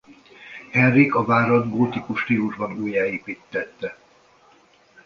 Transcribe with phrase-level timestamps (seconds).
[0.71, 3.97] Henrik a várat gótikus stílusban újjáépíttette.